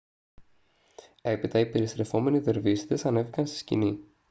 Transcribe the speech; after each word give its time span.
έπειτα 1.21 1.59
οι 1.59 1.65
περιστρεφόμενοι 1.65 2.39
δερβίσηδες 2.39 3.05
ανέβηκαν 3.05 3.47
στη 3.47 3.57
σκηνή 3.57 3.99